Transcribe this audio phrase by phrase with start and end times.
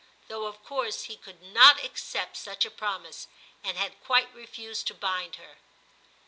[0.29, 3.27] though of course he could not accept such a promise,
[3.63, 5.57] and had quite refused to bind her.